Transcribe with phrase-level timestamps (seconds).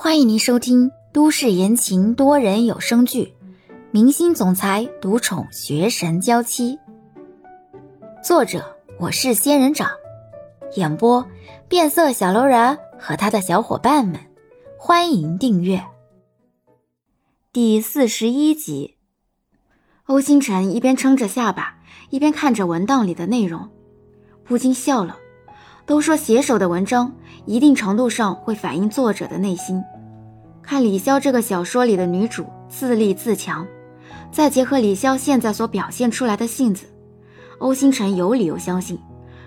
[0.00, 3.34] 欢迎您收听都市言情多人有声剧
[3.90, 6.76] 《明星总裁独宠学神娇妻》，
[8.22, 9.90] 作者我是仙人掌，
[10.76, 11.26] 演播
[11.68, 14.20] 变色小楼人和他的小伙伴们。
[14.78, 15.84] 欢迎订阅
[17.52, 18.94] 第四十一集。
[20.04, 21.76] 欧星辰一边撑着下巴，
[22.10, 23.68] 一边看着文档里的内容，
[24.44, 25.18] 不禁笑了。
[25.86, 27.16] 都说写手的文章
[27.48, 29.82] 一定程度上会反映作者的内心。
[30.62, 33.66] 看李潇这个小说里的女主自立自强，
[34.30, 36.84] 再结合李潇现在所表现出来的性子，
[37.58, 38.98] 欧星辰有理由相信，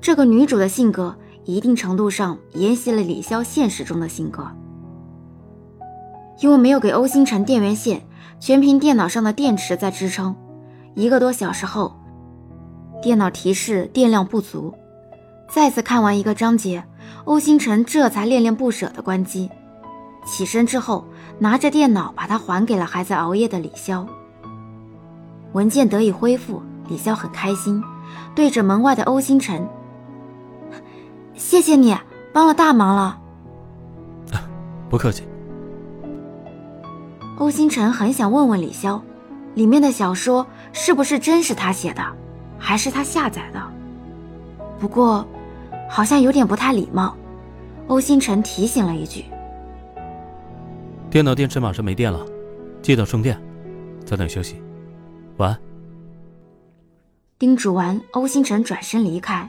[0.00, 4.44] 这个女主的性格一定程度上沿袭了李潇现实中的性格。
[6.40, 8.02] 因为没有给欧星辰电源线，
[8.40, 10.34] 全凭电脑上的电池在支撑，
[10.96, 11.94] 一个多小时后，
[13.00, 14.74] 电脑提示电量不足。
[15.48, 16.82] 再次看完一个章节，
[17.24, 19.48] 欧星辰这才恋恋不舍地关机。
[20.26, 21.04] 起身之后，
[21.38, 24.06] 拿着电脑把它还给了还在熬夜的李潇。
[25.52, 27.82] 文件得以恢复，李潇很开心，
[28.34, 29.66] 对着门外的欧星辰
[31.36, 31.96] ：“谢谢你，
[32.32, 33.18] 帮了大忙了。
[34.90, 35.22] ”“不客气。”
[37.38, 39.00] 欧星辰很想问问李潇，
[39.54, 42.02] 里面的小说是不是真是他写的，
[42.58, 43.60] 还是他下载的？
[44.80, 45.26] 不过，
[45.88, 47.14] 好像有点不太礼貌。
[47.88, 49.24] 欧星辰提醒了一句。
[51.10, 52.24] 电脑电池马上没电了，
[52.82, 53.40] 记得充电，
[54.04, 54.56] 早点休息，
[55.36, 55.58] 晚安。
[57.38, 59.48] 叮嘱完，欧星辰转身离开，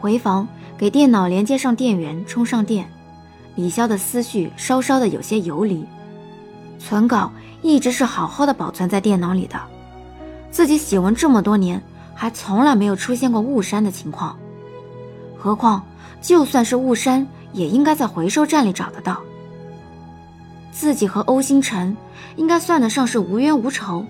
[0.00, 0.46] 回房
[0.78, 2.88] 给电脑连接上电源，充上电。
[3.56, 5.84] 李潇的思绪稍稍的有些游离，
[6.78, 9.60] 存稿一直是好好的保存在电脑里的，
[10.50, 11.82] 自己写文这么多年，
[12.14, 14.38] 还从来没有出现过误删的情况，
[15.42, 15.82] 何况
[16.20, 19.20] 就算是误删，也应该在回收站里找得到。
[20.70, 21.96] 自己和欧星辰
[22.36, 24.06] 应该算得上是无冤无仇，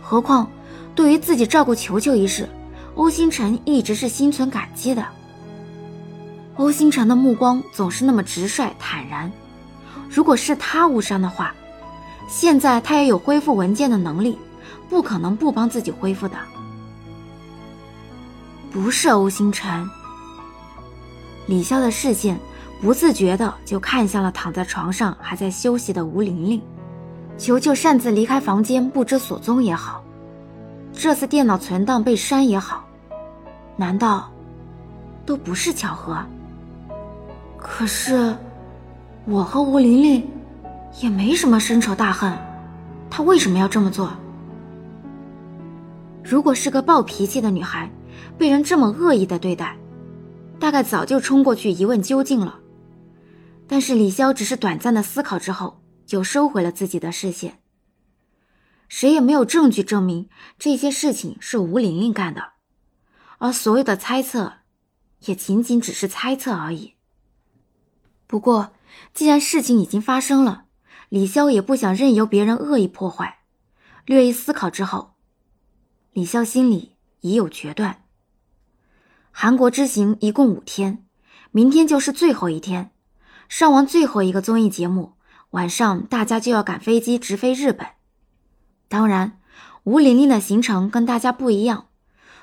[0.00, 0.48] 何况
[0.94, 2.48] 对于自己照顾球球一事，
[2.94, 5.04] 欧星辰一直是心存感激的。
[6.54, 9.32] 欧星辰的目光总是那么直率坦然，
[10.08, 11.52] 如果是他误伤的话，
[12.28, 14.38] 现在他也有恢复文件的能力，
[14.88, 16.36] 不可能不帮自己恢复的。
[18.70, 19.84] 不是欧星辰，
[21.46, 22.38] 李潇的视线。
[22.80, 26.60] 不自觉的就看向了躺在床上还在休息的吴玲玲，
[27.38, 30.04] 球球擅自离开房间不知所踪也好，
[30.92, 32.84] 这次电脑存档被删也好，
[33.74, 34.30] 难道
[35.24, 36.18] 都不是巧合？
[37.56, 38.36] 可是
[39.24, 40.28] 我和吴玲玲
[41.00, 42.36] 也没什么深仇大恨，
[43.08, 44.10] 她为什么要这么做？
[46.22, 47.88] 如果是个暴脾气的女孩，
[48.36, 49.74] 被人这么恶意的对待，
[50.64, 52.58] 大概早就冲过去一问究竟了。
[53.68, 57.60] 但是李潇只是短暂的思考之后，就收回了自己的视线。
[58.88, 62.52] 谁也没有证据证明这些事情是吴玲玲干的，
[63.36, 64.54] 而所有的猜测，
[65.26, 66.94] 也仅仅只是猜测而已。
[68.26, 68.72] 不过，
[69.12, 70.64] 既然事情已经发生了，
[71.10, 73.40] 李潇也不想任由别人恶意破坏。
[74.06, 75.12] 略一思考之后，
[76.14, 78.03] 李潇心里已有决断。
[79.36, 81.04] 韩国之行一共五天，
[81.50, 82.92] 明天就是最后一天。
[83.48, 85.14] 上完最后一个综艺节目，
[85.50, 87.84] 晚上大家就要赶飞机直飞日本。
[88.88, 89.40] 当然，
[89.82, 91.88] 吴玲玲的行程跟大家不一样。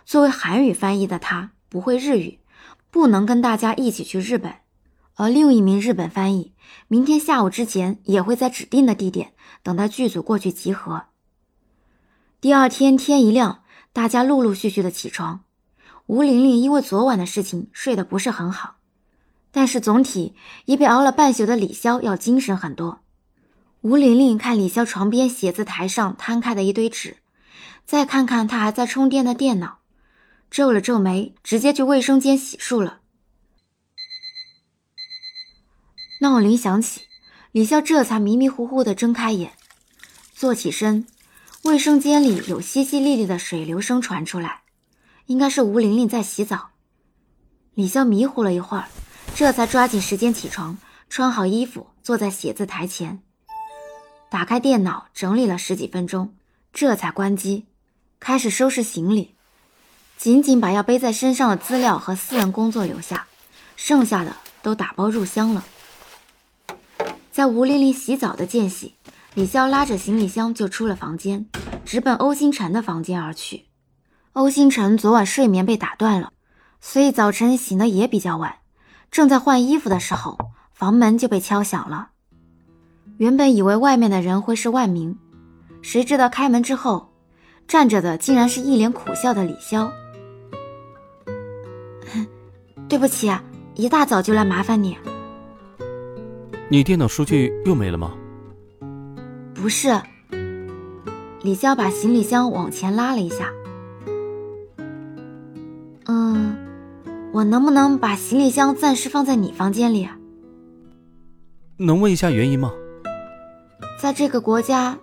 [0.04, 2.40] 作为韩语翻译的她不会日语，
[2.92, 4.54] 不能跟大家一起去日本。
[5.16, 6.54] 而另一名日本翻译
[6.90, 9.32] 明天下午之前也会在指定的地点
[9.64, 11.04] 等待剧组过去集合。
[12.42, 13.64] 第二天天一亮，
[13.94, 15.46] 大家陆陆续续的起床。
[16.08, 18.78] 吴玲玲因为昨晚的事情睡得不是很好。
[19.54, 23.02] 但是总体也比熬了半宿的李潇要精神很多。
[23.82, 27.18] 吴玲玲看李潇床边写字台上摊开的一堆纸，
[27.86, 29.80] 再看看他还在充电的电脑，
[30.50, 33.00] 皱了皱眉，直接去卫生间洗漱了。
[36.22, 37.02] 闹铃响起，
[37.52, 39.54] 李潇这才迷迷糊糊的睁开眼，
[40.34, 41.06] 坐起身，
[41.64, 44.61] 卫生间里有淅淅沥沥的水流声传出来，
[45.32, 46.72] 应该是吴玲玲在洗澡。
[47.74, 48.86] 李潇迷糊了一会儿。
[49.34, 50.78] 这才抓紧时间起床，
[51.10, 53.22] 穿好衣服，坐在写字台前，
[54.30, 56.34] 打开电脑整理了十几分钟，
[56.74, 57.66] 这才关机，
[58.20, 59.36] 开始收拾行李，
[60.18, 63.26] 仅仅把要背在身上的资料和私人工作留下，
[63.78, 65.64] 剩下的都打包入箱了。
[67.32, 68.96] 在吴玲玲洗澡的间隙，
[69.34, 71.48] 李潇拉着行李箱就出了房间，
[71.86, 73.71] 直奔欧星辰的房间而去。
[74.34, 76.32] 欧星辰昨晚睡眠被打断了，
[76.80, 78.56] 所以早晨醒的也比较晚。
[79.12, 80.38] 正在换衣服的时候，
[80.72, 82.12] 房门就被敲响了。
[83.18, 85.18] 原本以为外面的人会是万明，
[85.82, 87.12] 谁知道开门之后，
[87.68, 89.92] 站着的竟然是一脸苦笑的李潇。
[92.88, 93.44] 对不起啊，
[93.76, 94.98] 一大早就来麻烦你。
[96.70, 98.14] 你电脑数据又没了吗？
[99.54, 99.90] 不是。
[101.42, 103.52] 李潇把行李箱往前拉了一下。
[107.34, 110.08] 我能不能把行李箱暂时放在你房间里？
[111.78, 112.74] 能问一下原因吗？
[114.00, 114.98] 在这个国家，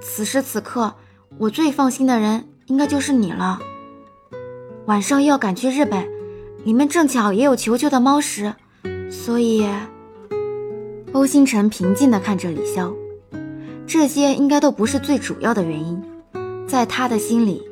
[0.00, 0.94] 此时此刻，
[1.36, 3.58] 我最放心的人应该就是你了。
[4.86, 6.08] 晚上又要赶去日本，
[6.64, 8.54] 里面正巧也有球球的猫食，
[9.10, 9.68] 所以……
[11.12, 12.92] 欧星辰平静地看着李潇。
[13.86, 16.02] 这些应该都不是最主要的原因，
[16.66, 17.62] 在他的心里，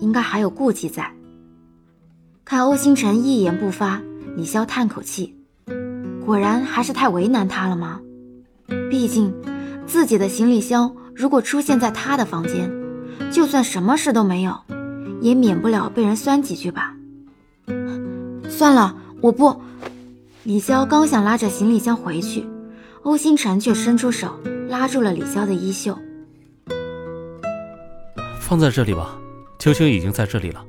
[0.00, 1.08] 应该还有顾忌在。
[2.50, 4.02] 看欧星辰一言不发，
[4.34, 5.36] 李潇叹口气，
[6.26, 8.00] 果然还是太为难他了吗？
[8.90, 9.32] 毕竟，
[9.86, 12.68] 自己的行李箱如果出现在他的房间，
[13.30, 14.58] 就算什么事都没有，
[15.20, 16.96] 也免不了被人酸几句吧。
[18.48, 19.56] 算了，我不。
[20.42, 22.44] 李潇刚想拉着行李箱回去，
[23.04, 24.28] 欧星辰却伸出手。
[24.68, 25.96] 拉住了李潇的衣袖，
[28.40, 29.16] 放在这里吧。
[29.60, 30.64] 秋秋已经在这里了，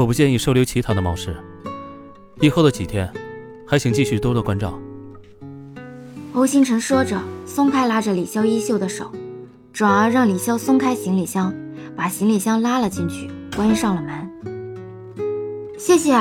[0.00, 1.36] 我不建议收留其他的猫尸。
[2.40, 3.12] 以后的几天，
[3.66, 4.78] 还请继续多多关照。
[6.32, 9.12] 欧星辰说着，松开拉着李潇衣袖的手，
[9.72, 11.54] 转而让李潇松开行李箱，
[11.94, 14.30] 把行李箱拉了进去，关上了门。
[15.78, 16.14] 谢谢。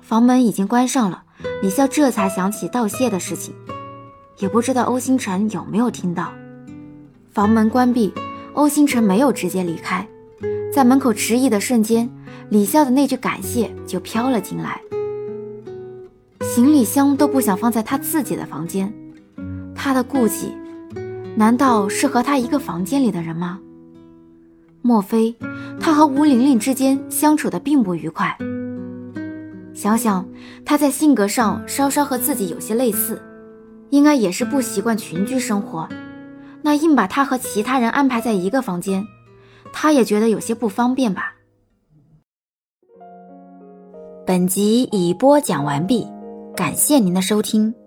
[0.00, 1.22] 房门已经关上了，
[1.62, 3.54] 李潇这才想起道谢的事情。
[4.38, 6.32] 也不知道欧星辰有没有听到，
[7.32, 8.12] 房门关闭，
[8.54, 10.06] 欧星辰没有直接离开，
[10.72, 12.10] 在门口迟疑的瞬间，
[12.52, 14.78] 李笑的那句感谢就飘了进来。
[16.42, 18.92] 行李箱都不想放在他自己的房间，
[19.74, 20.54] 他的顾忌，
[21.34, 23.58] 难道是和他一个房间里的人吗？
[24.82, 25.34] 莫非
[25.80, 28.36] 他和吴玲玲之间相处的并不愉快？
[29.72, 30.28] 想想
[30.62, 33.18] 他在性格上稍稍和自己有些类似。
[33.88, 35.88] 应该也是不习惯群居生活，
[36.60, 39.06] 那硬把他和其他人安排在一个房间，
[39.72, 41.32] 他也觉得有些不方便吧。
[44.32, 46.06] 本集已播讲完毕，
[46.56, 47.81] 感谢您的收听。